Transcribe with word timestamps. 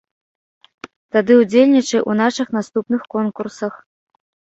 Тады 1.17 1.37
удзельнічай 1.43 2.01
у 2.09 2.17
нашых 2.25 2.47
наступных 2.59 3.01
конкурсах! 3.17 3.73